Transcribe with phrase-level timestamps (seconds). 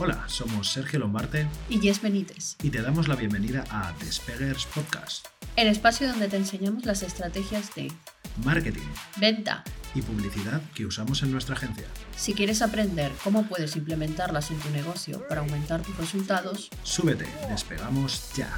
[0.00, 5.26] Hola, somos Sergio Lombarte y Jess Benítez, y te damos la bienvenida a Despeggers Podcast,
[5.56, 7.90] el espacio donde te enseñamos las estrategias de
[8.44, 9.64] marketing, venta
[9.96, 11.88] y publicidad que usamos en nuestra agencia.
[12.16, 18.32] Si quieres aprender cómo puedes implementarlas en tu negocio para aumentar tus resultados, súbete, despegamos
[18.36, 18.54] ya.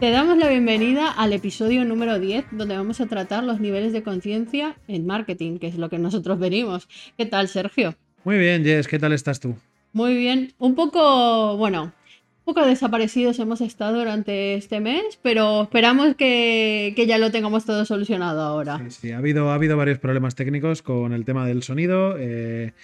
[0.00, 4.02] Te damos la bienvenida al episodio número 10, donde vamos a tratar los niveles de
[4.02, 6.86] conciencia en marketing, que es lo que nosotros venimos.
[7.16, 7.94] ¿Qué tal, Sergio?
[8.22, 9.56] Muy bien, Jess, ¿qué tal estás tú?
[9.94, 10.52] Muy bien.
[10.58, 17.16] Un poco, bueno, un poco desaparecidos hemos estado durante este mes, pero esperamos que, ya
[17.16, 18.78] lo tengamos todo solucionado ahora.
[18.90, 22.16] Sí, sí, ha habido, ha habido varios problemas técnicos con el tema del sonido.
[22.18, 22.74] Eh,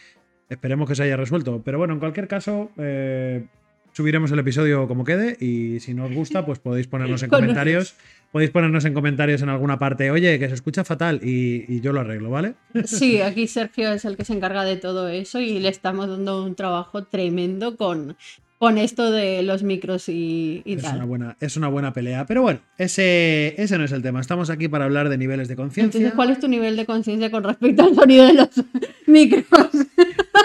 [0.49, 1.61] esperemos que se haya resuelto.
[1.63, 3.45] Pero bueno, en cualquier caso, eh,
[3.93, 7.95] subiremos el episodio como quede y si no os gusta, pues podéis ponernos en comentarios.
[8.33, 12.01] Podéis ponernos en comentarios en alguna parte, oye, que se escucha fatal y, yo lo
[12.01, 12.55] arreglo, ¿vale?
[12.85, 16.43] Sí, aquí Sergio es el que se encarga de todo eso y le estamos dando
[16.43, 18.17] un trabajo tremendo con,
[18.63, 20.97] con esto de los micros y, es tal.
[20.97, 22.25] Una buena, es una buena pelea.
[22.25, 24.21] Pero bueno, ese, ese no es el tema.
[24.21, 25.99] Estamos aquí para hablar de niveles de conciencia.
[25.99, 28.51] Entonces, ¿cuál es tu nivel de conciencia con respecto al sonido de los
[29.07, 29.69] micros?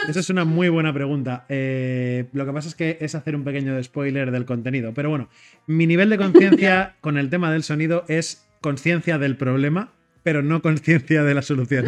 [0.08, 1.46] Esa es una muy buena pregunta.
[1.50, 4.94] Eh, lo que pasa es que es hacer un pequeño spoiler del contenido.
[4.94, 5.30] Pero bueno,
[5.66, 9.92] mi nivel de conciencia con el tema del sonido es conciencia del problema,
[10.24, 11.88] pero no conciencia de la solución.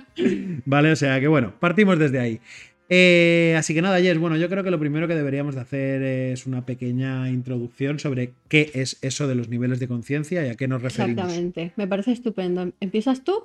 [0.64, 2.40] vale, o sea que bueno, partimos desde ahí.
[2.88, 6.02] Eh, así que nada, Jess, bueno, yo creo que lo primero que deberíamos de hacer
[6.02, 10.54] es una pequeña introducción sobre qué es eso de los niveles de conciencia y a
[10.54, 11.24] qué nos referimos.
[11.24, 12.70] Exactamente, me parece estupendo.
[12.80, 13.44] ¿Empiezas tú?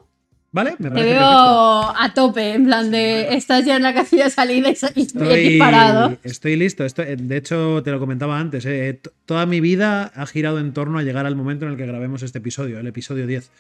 [0.52, 0.76] ¿Vale?
[0.80, 4.70] Me Te veo a tope, en plan de estás ya en la casilla de salida
[4.70, 6.18] y estoy, estoy parado.
[6.24, 6.84] Estoy listo.
[6.84, 8.66] de hecho, te lo comentaba antes.
[8.66, 11.86] Eh, toda mi vida ha girado en torno a llegar al momento en el que
[11.86, 13.52] grabemos este episodio, el episodio 10.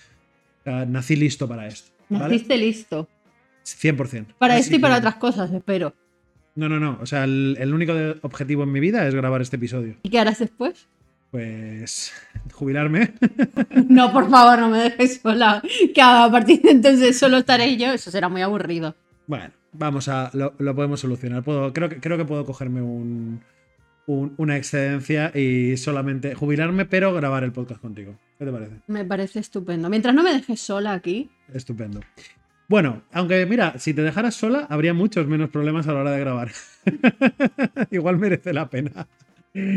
[0.87, 1.91] nací listo para esto.
[2.09, 3.07] Naciste listo.
[3.65, 4.33] 100%.
[4.39, 5.93] Para esto y para otras cosas, espero.
[6.55, 6.97] No, no, no.
[7.01, 9.97] O sea, el, el único objetivo en mi vida es grabar este episodio.
[10.01, 10.87] ¿Y qué harás después?
[11.31, 12.11] Pues
[12.53, 13.13] jubilarme.
[13.87, 15.61] No, por favor, no me dejes sola.
[15.93, 18.95] Que a partir de entonces solo estaré yo, eso será muy aburrido.
[19.27, 20.29] Bueno, vamos a.
[20.33, 21.43] Lo, podemos solucionar.
[21.43, 23.41] Puedo, creo, que, creo que puedo cogerme un,
[24.09, 28.15] una excedencia y solamente jubilarme, pero grabar el podcast contigo.
[28.37, 28.75] ¿Qué te parece?
[28.87, 29.89] Me parece estupendo.
[29.89, 31.29] Mientras no me dejes sola aquí.
[31.53, 32.01] Estupendo.
[32.67, 36.19] Bueno, aunque mira, si te dejaras sola, habría muchos menos problemas a la hora de
[36.19, 36.51] grabar.
[37.91, 39.07] Igual merece la pena.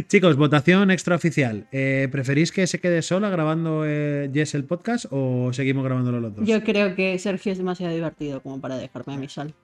[0.09, 1.67] Chicos, votación extraoficial.
[1.73, 6.37] Eh, ¿Preferís que se quede sola grabando eh, Jess el podcast o seguimos grabándolo los
[6.37, 6.47] dos?
[6.47, 9.55] Yo creo que Sergio es demasiado divertido como para dejarme a mi sal.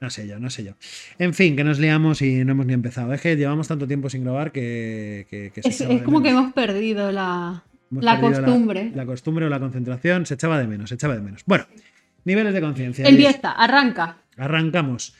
[0.00, 0.72] No sé yo, no sé yo.
[1.18, 3.12] En fin, que nos liamos y no hemos ni empezado.
[3.12, 5.26] Es que llevamos tanto tiempo sin grabar que.
[5.56, 7.62] es, como que hemos perdido la,
[8.18, 8.92] costumbre.
[8.94, 11.42] La, costumbre o la concentración se echaba de menos, se echaba de menos.
[11.44, 11.66] Bueno,
[12.24, 13.06] niveles de conciencia.
[13.06, 14.16] Empieza, arranca.
[14.38, 15.14] Arrancamos.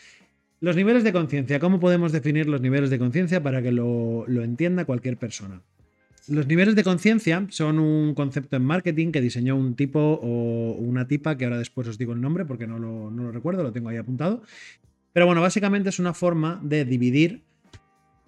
[0.62, 1.58] Los niveles de conciencia.
[1.58, 5.62] ¿Cómo podemos definir los niveles de conciencia para que lo, entienda cualquier persona?
[6.28, 11.08] Los niveles de conciencia son un concepto en marketing que diseñó un tipo o una
[11.08, 13.72] tipa, que ahora después os digo el nombre porque no lo, no lo recuerdo, lo
[13.72, 14.42] tengo ahí apuntado.
[15.14, 17.40] Pero bueno, básicamente es una forma de dividir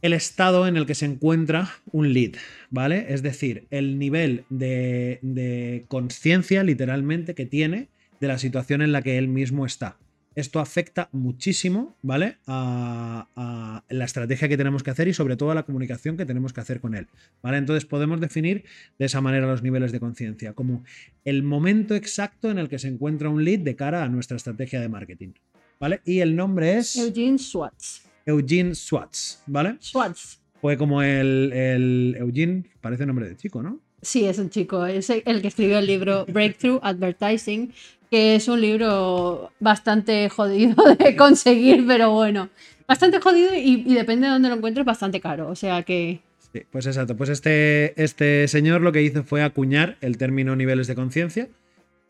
[0.00, 2.32] el estado en el que se encuentra un lead,
[2.70, 3.12] ¿vale?
[3.12, 7.88] Es decir, el nivel de, de conciencia literalmente que tiene
[8.20, 9.98] de la situación en la que él mismo está
[10.34, 12.38] esto afecta muchísimo, ¿vale?
[12.46, 16.52] A, la estrategia que tenemos que hacer y sobre todo a la comunicación que tenemos
[16.52, 17.08] que hacer con él,
[17.42, 17.58] ¿vale?
[17.58, 18.64] Entonces podemos definir
[18.98, 20.84] de esa manera los niveles de conciencia, como
[21.24, 24.80] el momento exacto en el que se encuentra un lead de cara a nuestra estrategia
[24.80, 25.32] de marketing,
[25.78, 26.00] ¿vale?
[26.04, 26.96] Y el nombre es...
[26.96, 28.04] Eugene Schwartz.
[28.24, 29.76] Eugene Schwartz, ¿vale?
[29.80, 30.40] Schwartz.
[30.60, 33.80] Fue como el, el Eugene, parece nombre de chico, ¿no?
[34.02, 37.72] Sí, es un chico, es el que escribió el libro Breakthrough Advertising,
[38.10, 42.50] que es un libro bastante jodido de conseguir, pero bueno,
[42.86, 45.48] bastante jodido y, depende de dónde lo encuentres, bastante caro.
[45.48, 46.20] O sea que.
[46.52, 47.16] Sí, pues exacto.
[47.16, 51.48] Pues este, este señor lo que hizo fue acuñar el término niveles de conciencia.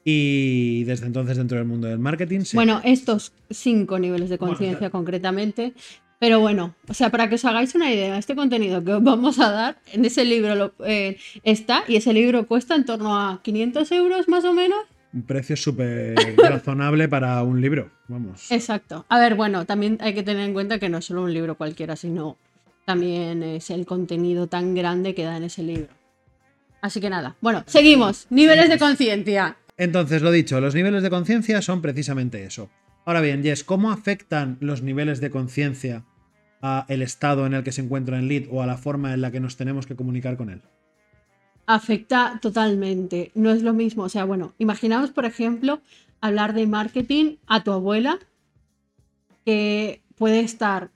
[0.05, 2.41] Y desde entonces dentro del mundo del marketing.
[2.55, 5.75] Bueno, estos cinco niveles de conciencia concretamente.
[6.23, 9.41] Pero bueno, o sea, para que os hagáis una idea, este contenido que os vamos
[9.41, 13.43] a dar, en ese libro lo, eh, está y ese libro cuesta en torno a
[13.43, 14.79] 500 euros más o menos
[15.13, 18.53] un precio súper razonable para un libro, vamos.
[18.53, 19.05] Exacto.
[19.09, 21.57] A ver, bueno, también hay que tener en cuenta que no es solo un libro
[21.57, 22.39] cualquiera, sino
[22.85, 25.89] también es el contenido tan grande que da en ese libro.
[26.83, 28.29] Así que nada, bueno, seguimos.
[28.31, 29.57] Niveles de conciencia.
[29.77, 32.71] Entonces, lo dicho, los niveles de conciencia son precisamente eso.
[33.05, 36.05] Ahora bien, Jess, ¿cómo afectan los niveles de conciencia
[36.63, 39.21] a el estado en el que se encuentra el lead o a la forma en
[39.21, 40.63] la que nos tenemos que comunicar con él?
[41.67, 43.31] afecta totalmente.
[43.35, 44.05] No es lo mismo.
[44.05, 45.81] O sea, bueno, imaginaos, por ejemplo,
[46.21, 48.19] hablar de marketing a tu abuela,
[49.45, 50.91] que puede estar,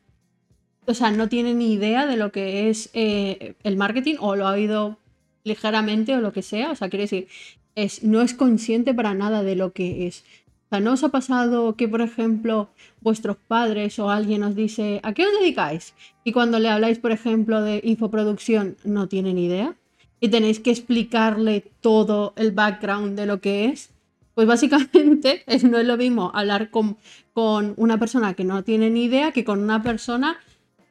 [0.86, 4.46] o sea, no tiene ni idea de lo que es eh, el marketing o lo
[4.46, 4.98] ha oído
[5.44, 6.70] ligeramente o lo que sea.
[6.70, 7.28] O sea, quiere decir,
[7.74, 10.24] es, no es consciente para nada de lo que es.
[10.66, 12.68] O sea, ¿no os ha pasado que, por ejemplo,
[13.00, 15.94] vuestros padres o alguien os dice, ¿a qué os dedicáis?
[16.24, 19.76] Y cuando le habláis, por ejemplo, de infoproducción, no tienen idea
[20.18, 23.90] y tenéis que explicarle todo el background de lo que es,
[24.34, 26.96] pues básicamente es, no es lo mismo hablar con,
[27.32, 30.36] con una persona que no tiene ni idea que con una persona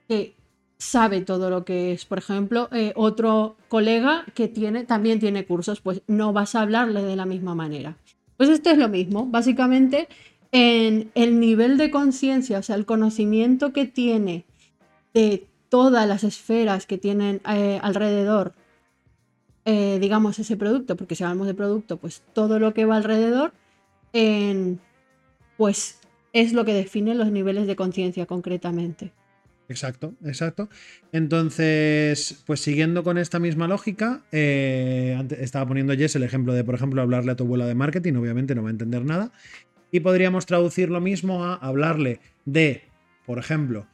[0.08, 0.36] que
[0.78, 2.06] sabe todo lo que es.
[2.06, 7.02] Por ejemplo, eh, otro colega que tiene, también tiene cursos, pues no vas a hablarle
[7.04, 7.98] de la misma manera.
[8.38, 10.08] Pues esto es lo mismo, básicamente
[10.52, 14.46] en el nivel de conciencia, o sea, el conocimiento que tiene
[15.14, 18.54] de todas las esferas que tienen eh, alrededor
[19.68, 23.52] eh, digamos, ese producto, porque si hablamos de producto, pues todo lo que va alrededor,
[25.58, 26.00] pues
[26.34, 29.12] es lo que define los niveles de conciencia concretamente.
[29.68, 30.70] Exacto, exacto.
[31.12, 36.76] Entonces, pues siguiendo con esta misma lógica, eh, estaba poniendo Jess el ejemplo de, por
[36.76, 39.32] ejemplo, hablarle a tu abuela de marketing, obviamente no va a entender nada.
[39.92, 42.84] Y podríamos traducir lo mismo a hablarle de,
[43.26, 43.88] por ejemplo,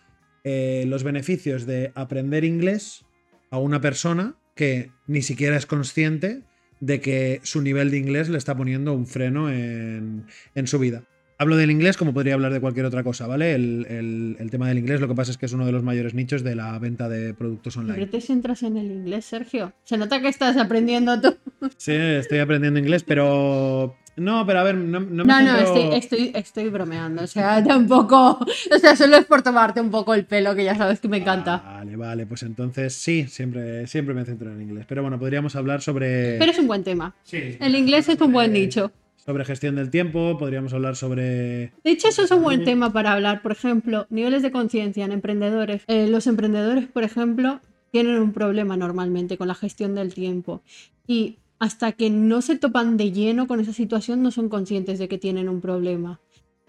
[0.43, 3.05] eh, los beneficios de aprender inglés
[3.49, 6.41] a una persona que ni siquiera es consciente
[6.79, 10.25] de que su nivel de inglés le está poniendo un freno en,
[10.65, 11.03] su vida.
[11.41, 13.55] Hablo del inglés como podría hablar de cualquier otra cosa, ¿vale?
[13.55, 16.43] El, tema del inglés lo que pasa es que es uno de los mayores nichos
[16.43, 17.95] de la venta de productos online.
[17.95, 19.73] ¿Pero te centras en el inglés, Sergio?
[19.83, 21.35] Se nota que estás aprendiendo tú.
[21.77, 25.57] Sí, estoy aprendiendo inglés, pero no, pero a ver, no, no me No, no,
[25.95, 27.23] estoy, estoy, bromeando.
[27.23, 28.37] O sea, tampoco.
[28.71, 31.17] O sea, solo es por tomarte un poco el pelo, que ya sabes que me
[31.17, 31.57] encanta.
[31.57, 34.85] Vale, vale, pues entonces sí, siempre, siempre me centro en inglés.
[34.87, 36.37] Pero bueno, podríamos hablar sobre.
[36.37, 37.15] Pero es un buen tema.
[37.23, 37.57] Sí.
[37.59, 38.91] El inglés es un buen nicho.
[39.23, 41.71] Sobre gestión del tiempo, podríamos hablar sobre.
[41.83, 43.43] De hecho, eso es un buen tema para hablar.
[43.43, 45.83] Por ejemplo, niveles de conciencia en emprendedores.
[45.87, 50.63] Eh, los emprendedores, por ejemplo, tienen un problema normalmente con la gestión del tiempo.
[51.05, 55.07] Y hasta que no se topan de lleno con esa situación, no son conscientes de
[55.07, 56.19] que tienen un problema,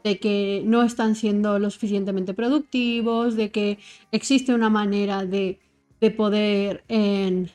[0.04, 3.78] de que no están siendo lo suficientemente productivos, de que
[4.10, 5.58] existe una manera de,
[6.18, 7.48] poder en,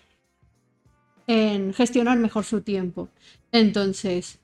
[1.74, 3.10] gestionar mejor su tiempo.
[3.52, 4.40] Entonces,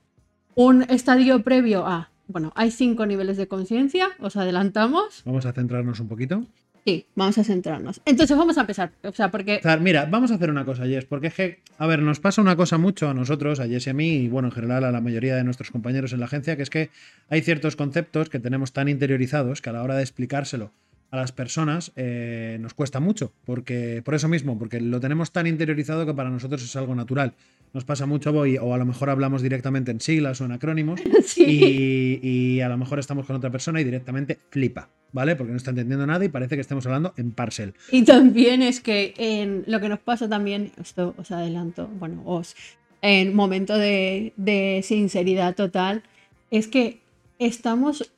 [0.54, 5.22] un estadio previo a, bueno, hay cinco niveles de conciencia, os adelantamos.
[5.24, 6.46] Vamos a centrarnos un poquito.
[6.84, 8.02] Sí, vamos a centrarnos.
[8.04, 8.92] Entonces vamos a empezar.
[9.04, 9.60] O sea, porque.
[9.80, 12.56] mira, vamos a hacer una cosa, Jess, porque es que, a ver, nos pasa una
[12.56, 15.00] cosa mucho a nosotros, a Jess y a mí, y bueno, en general a la
[15.00, 16.90] mayoría de nuestros compañeros en la agencia, que es que
[17.30, 20.72] hay ciertos conceptos que tenemos tan interiorizados que a la hora de explicárselo
[21.14, 25.46] a las personas eh, nos cuesta mucho, porque por eso mismo, porque lo tenemos tan
[25.46, 27.34] interiorizado que para nosotros es algo natural.
[27.72, 31.00] Nos pasa mucho hoy, o a lo mejor hablamos directamente en siglas o en acrónimos,
[31.36, 35.36] y, a lo mejor estamos con otra persona y directamente flipa, ¿vale?
[35.36, 37.74] Porque no está entendiendo nada y parece que estamos hablando en parcel.
[37.92, 42.56] Y también es que en lo que nos pasa también, esto os adelanto, bueno, os,
[43.02, 46.02] en momento de, de sinceridad total,
[46.50, 46.98] es que
[47.38, 48.10] estamos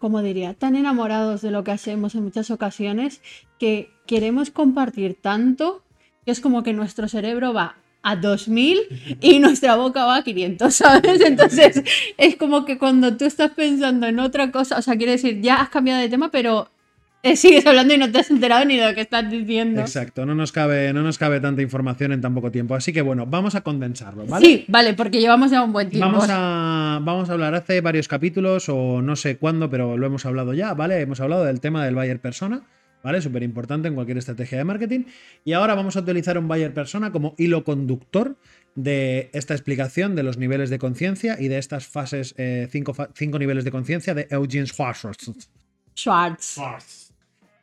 [0.00, 3.20] como diría, tan enamorados de lo que hacemos en muchas ocasiones
[3.58, 5.84] que queremos compartir tanto
[6.24, 10.74] que es como que nuestro cerebro va a 2000 y nuestra boca va a 500,
[10.74, 11.20] ¿sabes?
[11.20, 11.82] Entonces
[12.16, 15.56] es como que cuando tú estás pensando en otra cosa, o sea, quiere decir, ya
[15.56, 16.70] has cambiado de tema, pero
[17.34, 19.80] sigues hablando y no te has enterado ni de lo que estás diciendo.
[19.80, 22.74] Exacto, no nos, cabe, no nos cabe tanta información en tan poco tiempo.
[22.74, 24.46] Así que bueno, vamos a condensarlo, ¿vale?
[24.46, 26.06] Sí, vale, porque llevamos ya un buen tiempo.
[26.06, 30.24] Vamos a, vamos a hablar hace varios capítulos, o no sé cuándo, pero lo hemos
[30.26, 31.00] hablado ya, ¿vale?
[31.00, 32.62] Hemos hablado del tema del buyer persona.
[33.02, 33.22] ¿Vale?
[33.22, 35.04] Súper importante en cualquier estrategia de marketing.
[35.42, 38.36] Y ahora vamos a utilizar un buyer persona como hilo conductor
[38.74, 43.38] de esta explicación de los niveles de conciencia y de estas fases, eh, cinco, cinco,
[43.38, 45.06] niveles de conciencia de Eugene Schwartz.
[45.96, 46.58] Schwartz.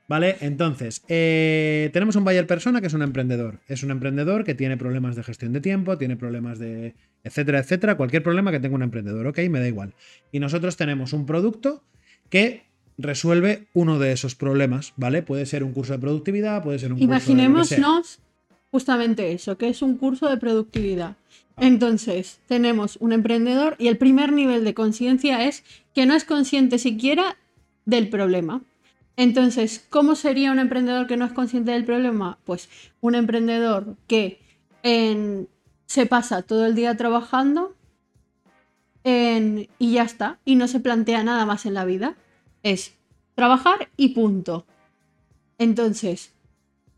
[0.08, 0.38] ¿Vale?
[0.40, 3.60] Entonces, eh, tenemos un buyer persona que es un emprendedor.
[3.68, 7.96] Es un emprendedor que tiene problemas de gestión de tiempo, tiene problemas de etcétera, etcétera.
[7.96, 9.40] Cualquier problema que tenga un emprendedor, ¿ok?
[9.50, 9.94] Me da igual.
[10.32, 11.84] Y nosotros tenemos un producto
[12.30, 12.64] que
[12.98, 15.22] resuelve uno de esos problemas, ¿vale?
[15.22, 18.28] Puede ser un curso de productividad, puede ser un Imaginémonos curso de
[18.72, 21.16] justamente eso, que es un curso de productividad.
[21.58, 25.64] Entonces, tenemos un emprendedor y el primer nivel de conciencia es
[25.96, 27.38] que no es consciente siquiera
[27.86, 28.62] del problema.
[29.18, 32.38] Entonces, ¿cómo sería un emprendedor que no es consciente del problema?
[32.46, 32.70] Pues
[33.02, 34.40] un emprendedor que
[35.86, 37.76] se pasa todo el día trabajando
[39.04, 42.16] y ya está, y no se plantea nada más en la vida.
[42.62, 42.96] Es
[43.36, 44.66] trabajar y punto.
[45.58, 46.34] Entonces,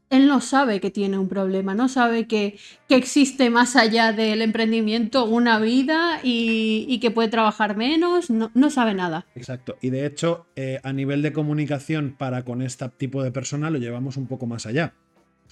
[0.10, 4.42] él no sabe que tiene un problema, no sabe que, que existe más allá del
[4.42, 9.28] emprendimiento una vida y, y que puede trabajar menos, no, no, sabe nada.
[9.36, 9.78] Exacto.
[9.82, 13.78] Y de hecho, eh, a nivel de comunicación para con este tipo de persona lo
[13.78, 14.94] llevamos un poco más allá.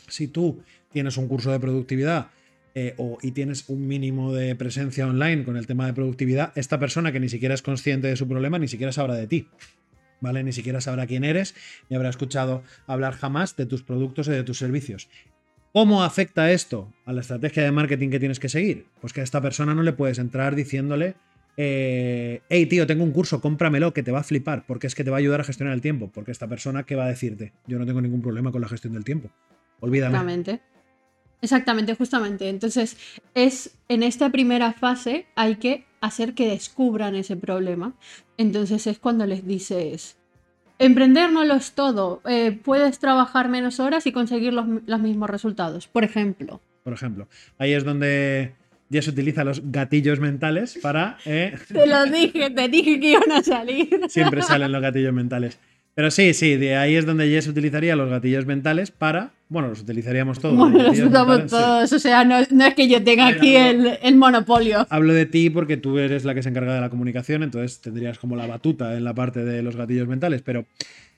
[0.08, 0.62] Si tú
[0.92, 2.30] tienes un curso de productividad
[2.74, 6.80] eh, o, y tienes un mínimo de presencia online con el tema de productividad, esta
[6.80, 9.48] persona que ni siquiera es consciente de su problema, ni siquiera sabrá de ti.
[10.20, 10.44] ¿Vale?
[10.44, 11.56] Ni siquiera sabrá quién eres,
[11.90, 15.10] ni habrá escuchado hablar jamás de tus productos y de tus servicios.
[15.74, 18.88] ¿Cómo afecta esto a la estrategia de marketing que tienes que seguir?
[19.02, 21.16] Pues que a esta persona no le puedes entrar diciéndole,
[21.56, 25.04] eh, hey tío, tengo un curso, cómpramelo, que te va a flipar, porque es que
[25.04, 27.54] te va a ayudar a gestionar el tiempo, porque esta persona, ¿qué va a decirte?
[27.68, 29.30] Yo no tengo ningún problema con la gestión del tiempo.
[29.80, 30.16] Olvídame.
[30.16, 30.62] Exactamente.
[31.42, 32.50] Exactamente, justamente.
[32.50, 32.98] Entonces,
[33.36, 37.94] es en esta primera fase hay que hacer que descubran ese problema.
[38.38, 40.18] Entonces es cuando les dices,
[40.80, 45.30] emprender no lo es todo, eh, puedes trabajar menos horas y conseguir los, los, mismos
[45.30, 46.62] resultados, por ejemplo.
[46.84, 47.28] Por ejemplo,
[47.58, 48.54] ahí es donde
[48.90, 51.18] ya se utiliza los gatillos mentales para...
[51.26, 51.56] Eh...
[51.68, 54.00] Te lo dije, te dije que iban a salir.
[54.08, 55.60] Siempre salen los gatillos mentales.
[55.98, 59.32] Pero sí, sí, de ahí es donde Jess utilizaría los gatillos mentales para.
[59.50, 60.56] Bueno, los utilizaríamos todos.
[60.56, 61.90] Bueno, los usamos todos.
[61.90, 61.96] Sí.
[61.96, 64.86] O sea, no, no, es que yo tenga aquí el, el, monopolio.
[64.92, 68.20] Hablo de ti porque tú eres la que se encarga de la comunicación, entonces tendrías
[68.20, 70.44] como la batuta en la parte de los gatillos mentales.
[70.44, 70.68] Pero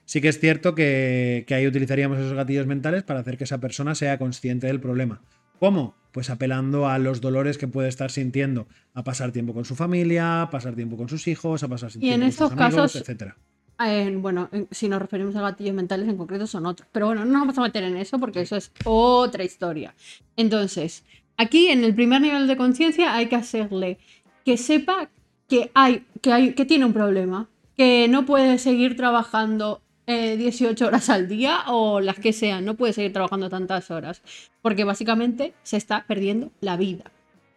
[0.05, 3.57] sí que es cierto que, que ahí utilizaríamos esos gatillos mentales para hacer que esa
[3.57, 5.19] persona sea consciente del problema.
[5.59, 5.93] ¿Cómo?
[6.13, 10.43] Pues apelando a los dolores que puede estar sintiendo, a pasar tiempo con su familia,
[10.43, 13.35] a pasar tiempo con sus hijos, a pasar tiempo con sus amigos, casos, etcétera.
[13.79, 16.87] En, bueno, en, si nos referimos a gatillos mentales en concreto son otros.
[16.91, 19.95] Pero bueno, no nos vamos a meter en eso porque eso es otra historia.
[20.35, 21.03] Entonces,
[21.37, 23.97] aquí en el primer nivel de conciencia hay que hacerle
[24.43, 25.09] que sepa
[25.47, 29.81] que, hay, que, hay, que tiene un problema, que no puede seguir trabajando
[30.11, 34.21] eh, 18 horas al día o las que sean, no puede seguir trabajando tantas horas,
[34.61, 37.11] porque básicamente se está perdiendo la vida.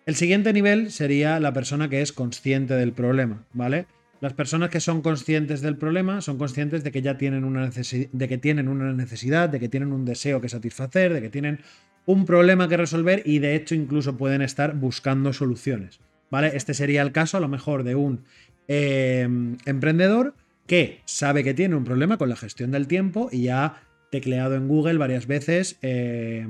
[0.05, 3.87] El siguiente nivel sería la persona que es consciente del problema, ¿vale?
[4.23, 8.29] Las personas que son conscientes del problema son conscientes de que ya tienen una, de
[8.29, 11.59] que tienen una necesidad, de que tienen un deseo que satisfacer, de que tienen
[12.07, 15.99] un problema que resolver y de hecho incluso pueden estar buscando soluciones.
[16.31, 16.53] ¿Vale?
[16.55, 18.23] Este sería el caso a lo mejor de un
[18.69, 19.29] eh,
[19.67, 20.37] emprendedor
[20.69, 24.69] que sabe que tiene un problema con la gestión del tiempo y ha tecleado en
[24.69, 26.47] Google varias veces eh,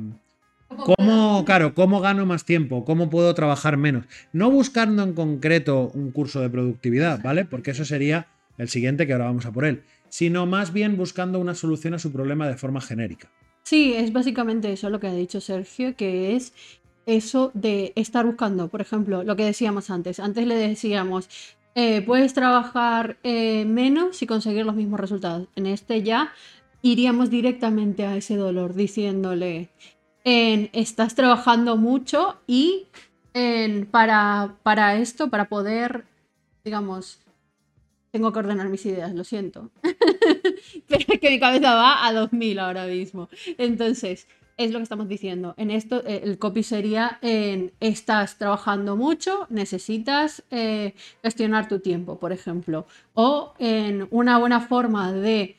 [0.76, 2.85] ¿Cómo, claro, cómo gano más tiempo?
[2.85, 4.07] ¿Cómo puedo trabajar menos?
[4.33, 7.45] No buscando en concreto un curso de productividad, ¿vale?
[7.45, 9.83] Porque eso sería el siguiente que ahora vamos a por él.
[10.09, 13.31] Sino más bien buscando una solución a su problema de forma genérica.
[13.62, 16.52] Sí, es básicamente eso lo que ha dicho Sergio, que es
[17.07, 20.21] eso de estar buscando, por ejemplo, lo que decíamos antes.
[20.21, 21.29] Antes le decíamos,
[21.75, 25.49] eh, puedes trabajar eh, menos y conseguir los mismos resultados.
[25.57, 26.33] En este ya
[26.83, 29.71] iríamos directamente a ese dolor diciéndole,
[30.25, 32.87] en estás trabajando mucho y
[33.35, 36.05] en, para, para esto, para poder,
[36.64, 37.21] digamos,
[38.11, 39.71] tengo que ordenar mis ideas, lo siento.
[40.88, 43.29] Es que mi cabeza va a 2000 ahora mismo.
[43.57, 44.26] Entonces,
[44.59, 45.55] es lo que estamos diciendo.
[45.57, 52.19] En esto, eh, el copy sería en estás trabajando mucho, necesitas eh, gestionar tu tiempo,
[52.19, 52.87] por ejemplo.
[53.14, 55.57] O en una buena forma de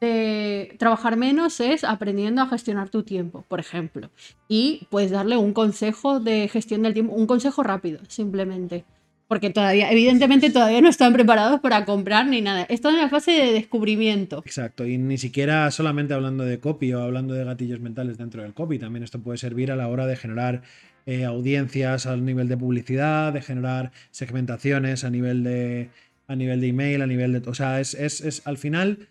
[0.00, 4.10] de trabajar menos es aprendiendo a gestionar tu tiempo, por ejemplo.
[4.48, 8.84] Y puedes darle un consejo de gestión del tiempo, un consejo rápido, simplemente.
[9.28, 12.62] Porque todavía, evidentemente, todavía no están preparados para comprar ni nada.
[12.62, 14.42] Están en la fase de descubrimiento.
[14.46, 18.54] Exacto, y ni siquiera solamente hablando de copy o hablando de gatillos mentales dentro del
[18.54, 20.62] copy, también esto puede servir a la hora de generar
[21.04, 25.90] eh, audiencias a nivel de publicidad, de generar segmentaciones a nivel de,
[26.26, 27.50] a nivel de email, a nivel de...
[27.50, 29.08] O sea, es, es, es al final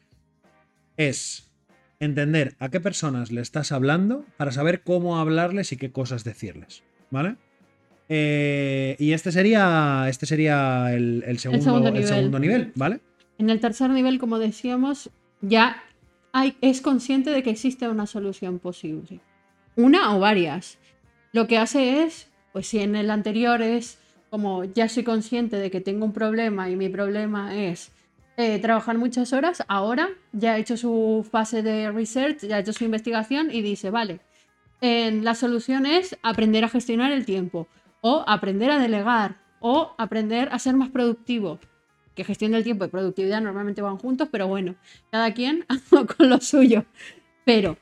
[0.97, 1.49] es
[1.99, 6.83] entender a qué personas le estás hablando para saber cómo hablarles y qué cosas decirles.
[7.09, 7.37] ¿Vale?
[8.09, 12.07] Eh, y este sería, este sería el, el, segundo, el, segundo, el nivel.
[12.07, 12.99] segundo nivel, ¿vale?
[13.37, 15.09] En el tercer nivel, como decíamos,
[15.41, 15.83] ya
[16.31, 19.19] hay, es consciente de que existe una solución posible.
[19.75, 20.77] Una o varias.
[21.33, 23.99] Lo que hace es, pues si en el anterior es
[24.29, 27.91] como ya soy consciente de que tengo un problema y mi problema es
[28.39, 32.71] eh, trabajar muchas horas, ahora ya ha hecho su fase de research, ya ha hecho
[32.71, 34.19] su investigación y dice, vale,
[34.79, 37.67] eh, la solución es aprender a gestionar el tiempo
[38.01, 41.59] o aprender a delegar o aprender a ser más productivo.
[42.13, 44.75] Que gestión del tiempo y productividad normalmente van juntos, pero bueno,
[45.11, 46.85] cada quien con lo suyo.
[47.43, 47.77] Pero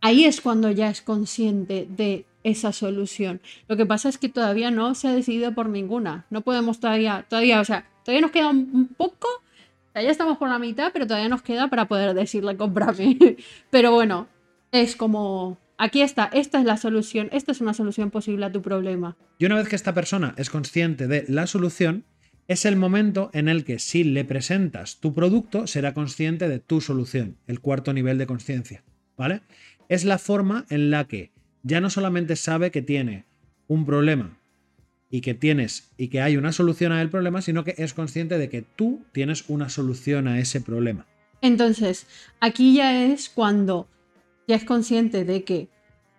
[0.00, 3.40] ahí es cuando ya es consciente de esa solución.
[3.66, 6.26] Lo que pasa es que todavía no se ha decidido por ninguna.
[6.30, 9.26] No podemos todavía, todavía, o sea, todavía nos queda un poco
[10.02, 13.36] ya estamos por la mitad, pero todavía nos queda para poder decirle cómprame.
[13.70, 14.28] pero bueno,
[14.72, 18.62] es como, aquí está, esta es la solución, esta es una solución posible a tu
[18.62, 19.16] problema.
[19.38, 22.04] Y una vez que esta persona es consciente de la solución,
[22.48, 26.80] es el momento en el que si le presentas tu producto, será consciente de tu
[26.80, 28.84] solución, el cuarto nivel de conciencia,
[29.16, 29.40] ¿vale?
[29.88, 33.24] Es la forma en la que ya no solamente sabe que tiene
[33.66, 34.38] un problema
[35.10, 38.38] y que tienes y que hay una solución a el problema, sino que es consciente
[38.38, 41.06] de que tú tienes una solución a ese problema.
[41.42, 42.06] Entonces,
[42.40, 43.88] aquí ya es cuando
[44.48, 45.68] ya es consciente de que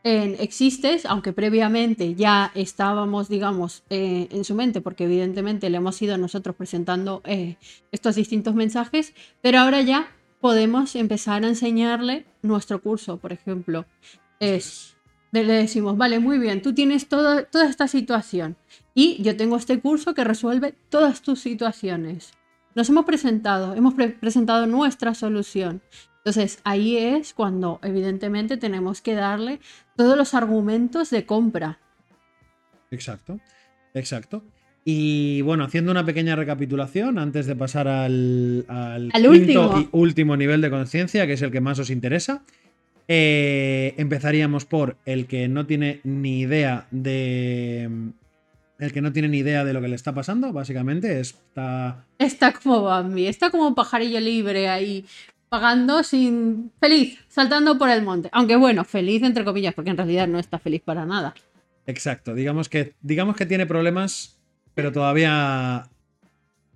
[0.04, 6.18] existes, aunque previamente ya estábamos, digamos, eh, en su mente, porque evidentemente le hemos ido
[6.18, 7.58] nosotros presentando eh,
[7.92, 10.08] estos distintos mensajes, pero ahora ya
[10.40, 13.86] podemos empezar a enseñarle nuestro curso, por ejemplo.
[14.40, 14.96] Es,
[15.32, 18.56] le decimos, vale, muy bien, tú tienes toda esta situación
[18.94, 22.32] y yo tengo este curso que resuelve todas tus situaciones.
[22.76, 25.82] Nos hemos presentado, hemos presentado nuestra solución.
[26.18, 29.60] Entonces ahí es cuando evidentemente tenemos que darle
[29.96, 31.80] todos los argumentos de compra.
[32.92, 33.40] Exacto,
[33.94, 34.44] exacto.
[34.84, 38.66] Y bueno, haciendo una pequeña recapitulación antes de pasar al,
[39.28, 39.80] último.
[39.80, 42.44] y último nivel de conciencia, que es el que más os interesa.
[43.08, 47.90] Eh, empezaríamos por el que no tiene ni idea de.
[48.80, 51.20] El que no tiene ni idea de lo que le está pasando, básicamente.
[51.20, 52.06] Está.
[52.20, 55.06] Está como Bambi, está como un pajarillo libre ahí,
[55.50, 56.72] pagando sin.
[56.80, 58.30] feliz, saltando por el monte.
[58.34, 61.34] Aunque bueno, feliz entre comillas, porque en realidad no está feliz para nada.
[61.88, 64.38] Exacto, digamos que, digamos que tiene problemas,
[64.76, 65.88] pero todavía.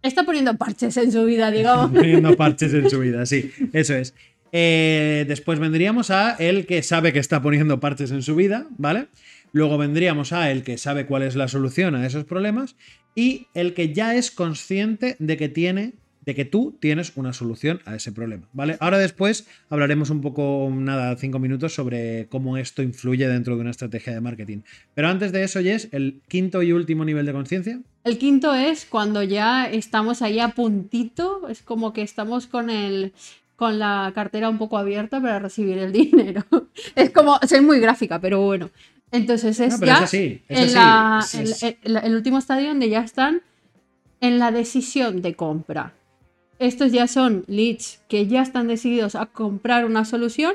[0.02, 1.92] Está poniendo parches en su vida, digamos.
[1.92, 4.16] poniendo parches en su vida, sí, eso es.
[4.52, 9.08] Eh, después vendríamos a el que sabe que está poniendo parches en su vida, ¿vale?
[9.54, 12.76] Luego vendríamos a el que sabe cuál es la solución a esos problemas
[13.16, 15.94] y el que ya es consciente de que tiene
[16.26, 18.78] de que tú tienes una solución a ese problema, ¿vale?
[18.80, 23.72] Ahora después hablaremos un poco, nada, cinco minutos sobre cómo esto influye dentro de una
[23.72, 24.60] estrategia de marketing.
[24.94, 27.82] Pero antes de eso, Jess, el quinto y último nivel de conciencia.
[28.04, 33.14] El quinto es cuando ya estamos ahí a puntito, es como que estamos con el
[33.62, 36.44] con la cartera un poco abierta para recibir el dinero.
[36.96, 38.72] es como, soy muy gráfica, pero bueno.
[39.12, 41.22] Entonces es ya
[41.84, 43.44] el último estadio donde ya están
[44.20, 45.94] en la decisión de compra
[46.62, 50.54] estos ya son leads que ya están decididos a comprar una solución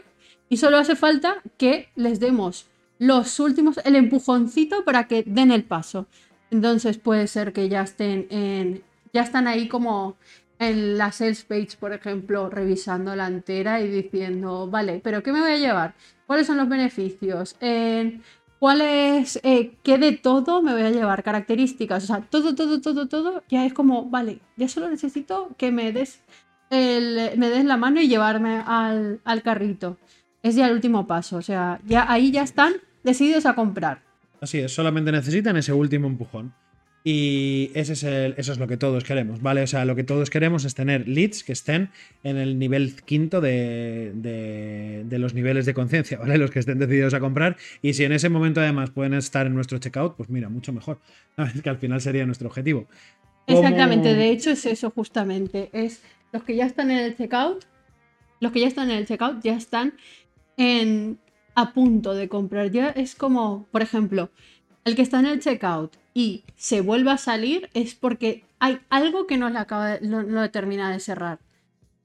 [0.49, 2.67] y solo hace falta que les demos
[3.01, 6.07] los últimos, el empujoncito para que den el paso.
[6.53, 10.17] Entonces puede ser que ya estén en, ya están ahí como
[10.59, 15.41] en la sales page, por ejemplo, revisando la entera y diciendo, vale, pero ¿qué me
[15.41, 15.95] voy a llevar?
[16.27, 17.57] ¿Cuáles son los beneficios?
[17.61, 18.23] En
[18.59, 21.23] ¿Cuál es, eh, qué de todo me voy a llevar?
[21.23, 25.71] Características, o sea, todo, todo, todo, todo, ya es como, vale, ya solo necesito que
[25.71, 26.23] me des,
[26.71, 29.99] el, me des la mano y llevarme al, al carrito.
[30.43, 34.03] Es ya el último paso, o sea, ya ahí ya están decididos a comprar.
[34.41, 36.55] Así es, solamente necesitan ese último empujón.
[37.09, 39.63] Y ese es eso es lo que todos queremos, ¿vale?
[39.63, 41.91] O sea, lo que todos queremos es tener leads que estén
[42.25, 46.37] en el nivel quinto de, de, los niveles de conciencia, ¿vale?
[46.37, 47.59] Los que estén decididos a comprar.
[47.81, 50.99] Y si en ese momento además pueden estar en nuestro checkout, pues mira, mucho mejor.
[51.55, 52.89] Es que al final sería nuestro objetivo.
[53.47, 55.71] Exactamente, de hecho es eso justamente.
[55.73, 57.65] Es los que ya están en el checkout,
[58.41, 59.95] los que ya están en el checkout ya están
[60.57, 61.21] en,
[61.55, 62.73] a punto de comprar.
[62.73, 64.33] Ya es como, por ejemplo,
[64.87, 69.27] el que está en el checkout y se vuelve a salir es porque hay algo
[69.27, 71.41] que no le, acaba no, termina de cerrar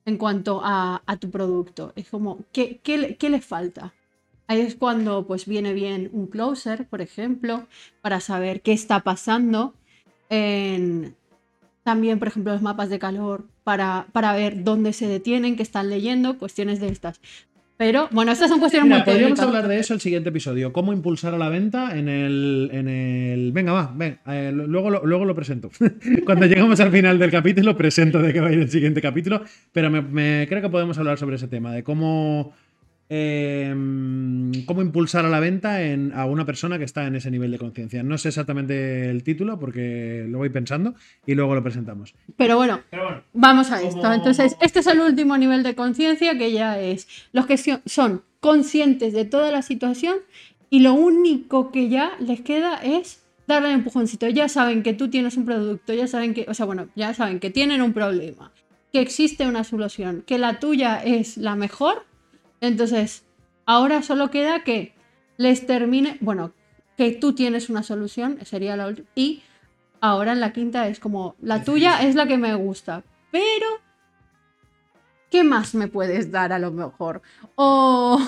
[0.05, 1.93] en cuanto a, tu producto.
[1.95, 3.93] Es como, ¿qué, qué, le falta?
[4.47, 7.67] Ahí es cuando pues viene bien un closer, por ejemplo,
[8.01, 9.75] para saber qué está pasando.
[10.29, 11.15] En,
[11.83, 15.91] también, por ejemplo, los mapas de calor para, para ver dónde se detienen, qué están
[15.91, 17.21] leyendo, cuestiones de estas.
[17.81, 20.71] Pero bueno, estas son cuestiones muy Podríamos hablar de eso el siguiente episodio.
[20.71, 22.69] Cómo impulsar a la venta en el.
[22.71, 23.51] En el...
[23.53, 24.19] Venga, va, ven.
[24.27, 25.71] Eh, luego, lo, luego lo presento.
[26.27, 29.41] Cuando llegamos al final del capítulo, presento de qué va a ir el siguiente capítulo.
[29.71, 32.53] Pero me creo que podemos hablar sobre ese tema, de cómo
[33.13, 35.80] Em, cómo impulsar a la venta
[36.15, 38.04] a una persona que está en ese nivel de conciencia.
[38.04, 40.95] No sé exactamente el título porque lo voy pensando
[41.26, 42.15] y luego lo presentamos.
[42.38, 42.80] Pero bueno,
[43.34, 44.13] vamos a esto.
[44.13, 49.12] Entonces, este es el último nivel de conciencia que ya es los que son conscientes
[49.12, 50.15] de toda la situación
[50.69, 54.30] y lo único que ya les queda es darle el empujoncito.
[54.30, 57.41] Ya saben que tú tienes un producto, ya saben que, o sea, bueno, ya saben
[57.41, 58.54] que tienen un problema,
[58.93, 62.10] que existe una solución, que la tuya es la mejor
[62.62, 63.26] entonces,
[63.65, 64.93] ahora solo queda que
[65.38, 66.54] les termine, bueno,
[66.95, 69.41] que tú tienes una solución, sería la última, y
[70.00, 73.67] ahora en la quinta es como, la tuya es la que me gusta, pero
[75.31, 77.21] ¿qué más me puedes dar a lo mejor?
[77.55, 78.19] O,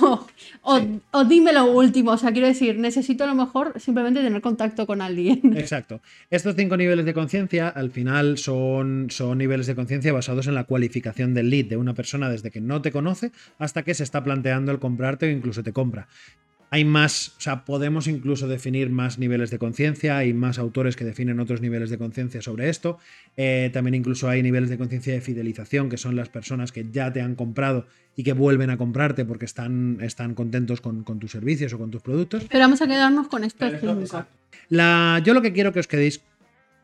[0.61, 0.79] o,
[1.11, 4.87] o, dime lo último, o sea, quiero decir, necesito a lo mejor simplemente tener contacto
[4.87, 5.41] con alguien.
[5.57, 6.01] Exacto.
[6.31, 10.63] Estos cinco niveles de conciencia al final son, son niveles de conciencia basados en la
[10.63, 14.23] cualificación del lead de una persona desde que no te conoce hasta que se está
[14.23, 16.07] planteando el comprarte o incluso te compra.
[16.73, 21.05] Hay más, o sea, podemos incluso definir más niveles de conciencia, hay más autores que
[21.05, 22.97] definen otros niveles de conciencia sobre esto.
[23.37, 27.13] Eh, también incluso hay niveles de conciencia de fidelización, que son las personas que ya
[27.13, 31.71] te han comprado y que vuelven a comprarte porque están, están contentos con, tus servicios
[31.73, 32.45] o con tus productos.
[32.49, 33.67] Pero vamos a quedarnos con esto.
[34.69, 36.21] La, yo lo que quiero que os quedéis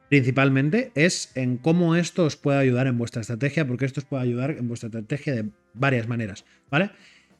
[0.07, 4.21] principalmente es en cómo esto os puede ayudar en vuestra estrategia, porque esto os puede
[4.21, 6.91] ayudar en vuestra estrategia de varias maneras, ¿vale?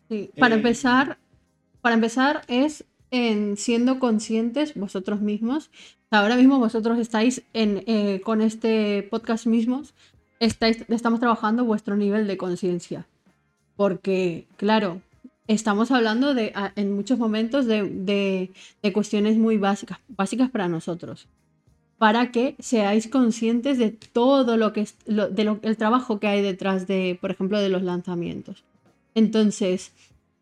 [0.09, 1.19] Sí, para eh, empezar,
[1.81, 5.69] para empezar, es en siendo conscientes vosotros mismos.
[6.11, 9.93] Ahora mismo vosotros estáis eh, con este podcast mismos,
[10.39, 13.05] estáis, estamos trabajando vuestro nivel de conciencia.
[13.75, 15.01] Porque, claro,
[15.47, 18.51] estamos hablando de, en muchos momentos de,
[18.93, 21.27] cuestiones muy básicas, básicas para nosotros.
[21.97, 26.87] Para que seáis conscientes de todo lo que es, de el trabajo que hay detrás
[26.87, 28.63] de, por ejemplo, de los lanzamientos.
[29.15, 29.91] Entonces,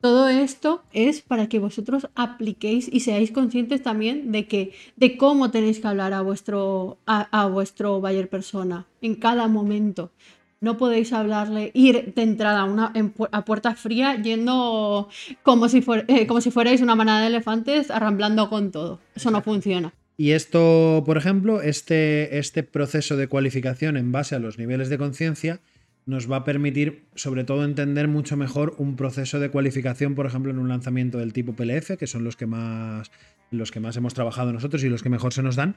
[0.02, 5.52] todo esto es para que vosotros apliquéis y seáis conscientes también de que de cómo
[5.52, 10.12] tenéis que hablar a vuestro a, vuestro buyer persona en cada momento.
[10.60, 12.92] No podéis hablarle, ir de entrada a, una,
[13.32, 15.08] a puerta fría yendo
[15.44, 19.00] como si, eh, como si fuerais una manada de elefantes arramblando con todo.
[19.16, 19.94] Eso no funciona.
[20.18, 24.98] Y esto, por ejemplo, este, este proceso de cualificación en base a los niveles de
[24.98, 25.60] conciencia
[26.08, 30.52] nos va a permitir, sobre todo, entender mucho mejor un proceso de cualificación, por ejemplo,
[30.52, 33.12] en un lanzamiento del tipo PLF, que son los que más,
[33.52, 35.76] los que más hemos trabajado nosotros y los que mejor se nos dan,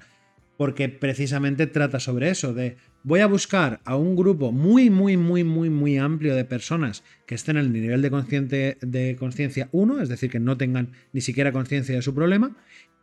[0.57, 5.43] porque precisamente trata sobre eso, de voy a buscar a un grupo muy, muy, muy,
[5.43, 10.09] muy, muy amplio de personas que estén en el nivel de, de conciencia 1, es
[10.09, 12.57] decir, que no tengan ni siquiera conciencia de su problema,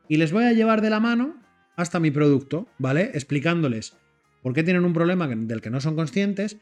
[0.08, 1.36] y les voy a llevar de la mano
[1.76, 3.12] hasta mi producto, ¿vale?
[3.14, 3.98] Explicándoles
[4.42, 6.58] por qué tienen un problema del que no son conscientes,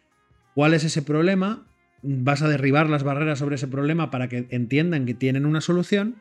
[0.55, 1.67] cuál es ese problema,
[2.01, 6.15] vas a derribar las barreras sobre ese problema para que entiendan que tienen una solución,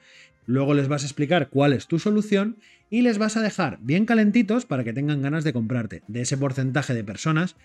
[0.47, 2.57] luego les vas a explicar cuál es tu solución
[2.91, 6.03] y les vas a dejar bien calentitos para que tengan ganas de comprarte.
[6.09, 7.57] De ese porcentaje de personas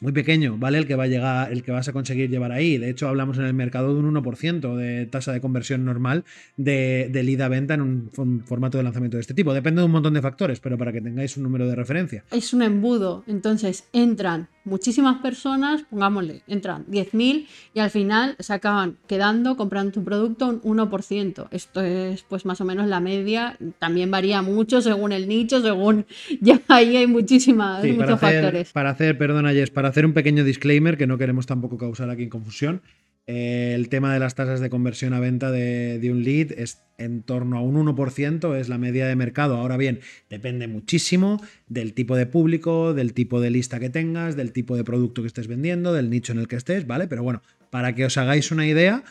[0.00, 0.78] muy pequeño, ¿vale?
[0.78, 2.78] El que va a llegar, el que vas a conseguir llevar ahí.
[2.78, 6.24] De hecho, hablamos en el mercado de un 1% de tasa de conversión normal
[6.56, 9.52] de, de lead a venta en un, formato de lanzamiento de este tipo.
[9.54, 12.24] Depende de un montón de factores, pero para que tengáis un número de referencia.
[12.30, 13.24] Es un embudo.
[13.26, 20.04] Entonces, entran muchísimas personas, pongámosle, entran 10.000 y al final se acaban quedando comprando tu
[20.04, 21.48] producto un 1%.
[21.50, 23.56] Esto es pues más o menos la media.
[23.78, 26.06] También varía mucho según el nicho, según...
[26.40, 28.72] Ya ahí hay muchísimas, muchos factores.
[28.72, 32.28] Para hacer, perdona Jess, para hacer un pequeño disclaimer que no queremos tampoco causar aquí
[32.28, 32.82] confusión.
[33.28, 37.58] El tema de las tasas de conversión a venta de, un lead es en torno
[37.58, 39.58] a un 1%, es la media de mercado.
[39.58, 44.52] Ahora bien, depende muchísimo del tipo de público, del tipo de lista que tengas, del
[44.52, 47.06] tipo de producto que estés vendiendo, del nicho en el que estés, ¿vale?
[47.06, 49.04] Pero bueno, para que os hagáis una idea,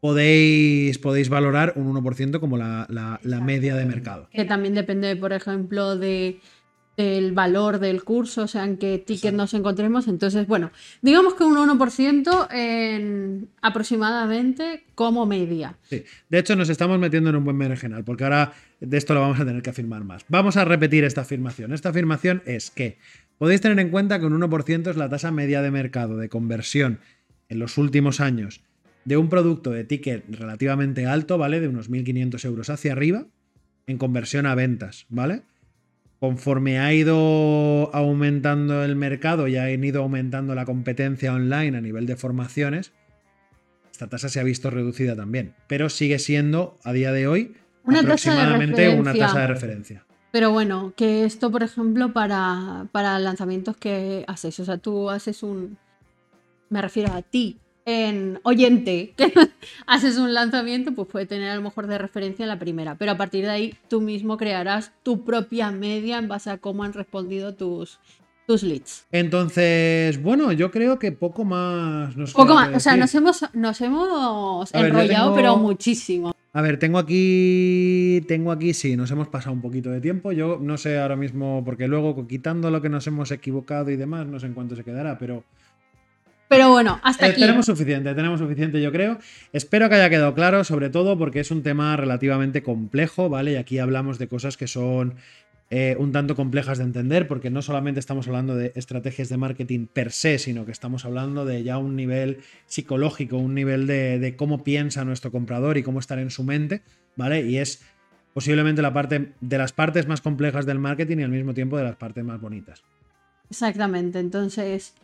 [0.00, 4.30] podéis, podéis valorar un 1% como la, la media de mercado.
[4.32, 6.40] Que también depende, por ejemplo, de
[6.98, 10.08] del valor del curso, o sea, en qué ticket nos encontremos.
[10.08, 15.76] Entonces, bueno, digamos que un 1% en aproximadamente como media.
[15.84, 19.20] Sí, de hecho nos estamos metiendo en un buen merengenal, porque ahora de esto lo
[19.20, 20.24] vamos a tener que afirmar más.
[20.28, 21.72] Vamos a repetir esta afirmación.
[21.72, 22.98] Esta afirmación es que
[23.38, 26.98] podéis tener en cuenta que un 1% es la tasa media de mercado de conversión
[27.48, 28.60] en los últimos años
[29.04, 31.60] de un producto de ticket relativamente alto, ¿vale?
[31.60, 33.26] De unos 1.500 euros hacia arriba,
[33.86, 35.42] en conversión a ventas, ¿vale?
[36.20, 42.06] Conforme ha ido aumentando el mercado y ha ido aumentando la competencia online a nivel
[42.06, 42.92] de formaciones,
[43.90, 47.54] esta tasa se ha visto reducida también, pero sigue siendo a día de hoy
[47.84, 50.04] aproximadamente una tasa de referencia.
[50.30, 55.42] Pero bueno, que esto, por ejemplo, para, para lanzamientos que haces, o sea, tú haces
[55.42, 55.78] un...
[56.68, 59.32] Me refiero a ti, en oyente que
[59.86, 62.96] haces un lanzamiento, pues puede tener a lo mejor de referencia la primera.
[62.96, 66.84] Pero a partir de ahí tú mismo crearás tu propia media en base a cómo
[66.84, 67.98] han respondido tus,
[68.46, 69.06] tus leads.
[69.10, 73.80] Entonces, bueno, yo creo que poco más nos Poco más, o sea, nos hemos, nos
[73.80, 76.34] hemos enrollado, pero muchísimo.
[76.52, 78.22] A ver, tengo aquí.
[78.26, 80.32] Tengo aquí, sí, nos hemos pasado un poquito de tiempo.
[80.32, 84.26] Yo no sé ahora mismo, porque luego quitando lo que nos hemos equivocado y demás,
[84.26, 85.44] no sé en cuánto se quedará, pero
[86.48, 87.40] pero bueno, hasta eh, aquí.
[87.40, 89.18] Tenemos suficiente, tenemos suficiente, yo creo.
[89.52, 93.52] Espero que haya quedado claro, sobre todo porque es un tema relativamente complejo, ¿vale?
[93.52, 95.16] Y aquí hablamos de cosas que son
[95.70, 99.86] eh, un tanto complejas de entender, porque no solamente estamos hablando de estrategias de marketing
[99.86, 104.34] per se, sino que estamos hablando de ya un nivel psicológico, un nivel de, de
[104.34, 106.80] cómo piensa nuestro comprador y cómo estar en su mente,
[107.16, 107.42] ¿vale?
[107.42, 107.82] Y es
[108.32, 111.84] posiblemente la parte de las partes más complejas del marketing y al mismo tiempo de
[111.84, 112.82] las partes más bonitas.
[113.50, 114.94] Exactamente, entonces,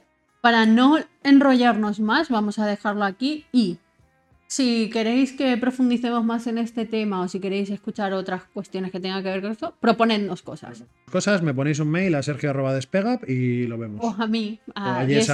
[0.45, 3.79] para no enrollarnos más, vamos a dejarlo aquí y
[4.47, 9.01] si queréis que profundicemos más en este tema o si queréis escuchar otras cuestiones que
[9.01, 10.85] tengan que ver con esto, proponednos cosas.
[11.11, 14.05] Cosas, me ponéis un mail a sergio.despegap y lo vemos.
[14.05, 15.31] O a mí, O a a Yes.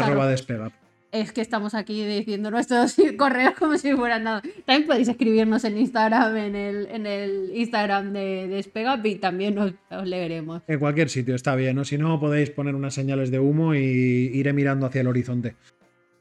[1.12, 4.42] Es que estamos aquí diciendo nuestros correos como si fueran nada.
[4.64, 9.72] También podéis escribirnos en Instagram, en el, en el Instagram de Despegap y también os,
[9.90, 10.62] os leeremos.
[10.66, 11.84] En cualquier sitio está bien, ¿no?
[11.84, 15.56] Si no, podéis poner unas señales de humo y iré mirando hacia el horizonte.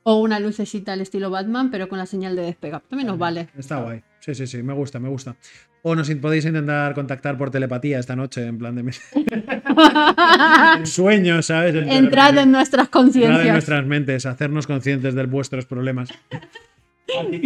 [0.04, 2.88] O una lucecita al estilo Batman, pero con la señal de Despegap.
[2.88, 3.50] También nos vale.
[3.58, 4.02] Está guay.
[4.20, 5.36] Sí, sí, sí, me gusta, me gusta.
[5.82, 8.84] O nos podéis intentar contactar por telepatía esta noche, en plan de
[10.86, 11.76] sueños, ¿sabes?
[11.76, 13.52] En- Entrad en nuestras Entrad en conciencias.
[13.54, 16.10] nuestras mentes, hacernos conscientes de vuestros problemas.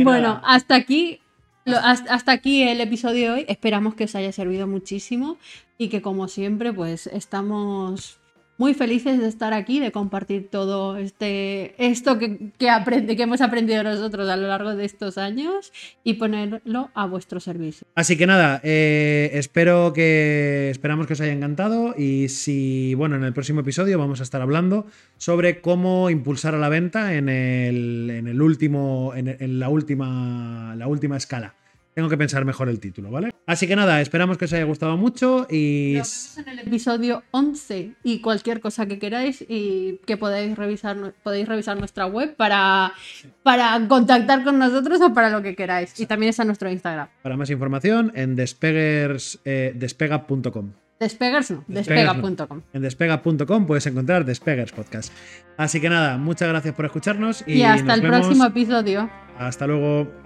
[0.03, 1.19] Bueno, nada, hasta aquí.
[1.65, 3.45] lo- hasta hasta aquí el episodio de hoy.
[3.47, 5.37] Esperamos que os haya servido muchísimo
[5.77, 8.19] y que como siempre pues estamos
[8.57, 13.41] muy felices de estar aquí, de compartir todo este esto que, que, aprende, que hemos
[13.41, 15.71] aprendido nosotros a lo largo de estos años
[16.03, 17.87] y ponerlo a vuestro servicio.
[17.95, 23.23] Así que nada, eh, espero que esperamos que os haya encantado y si, bueno, en
[23.23, 24.85] el próximo episodio vamos a estar hablando
[25.17, 30.75] sobre cómo impulsar a la venta en el, en el último, en, en la última,
[30.77, 31.55] la última escala.
[31.95, 33.31] Tengo que pensar mejor el título, ¿vale?
[33.45, 37.23] Así que nada, esperamos que os haya gustado mucho y Nos vemos en el episodio
[37.31, 42.93] 11 y cualquier cosa que queráis y que podáis revisar, podéis revisar nuestra web para,
[43.43, 45.99] para contactar con nosotros o para lo que queráis.
[45.99, 47.09] Y también está nuestro Instagram.
[47.21, 50.71] para más información en despegers, eh, despega.com.
[50.99, 52.21] Despegers no, Despegers no.
[52.29, 52.61] despega.com.
[52.71, 55.11] En despega.com puedes encontrar Despegers Podcast.
[55.57, 58.19] Así que nada, muchas gracias por escucharnos y, Y hasta nos el vemos.
[58.21, 59.09] próximo episodio.
[59.37, 60.22] Hasta luego.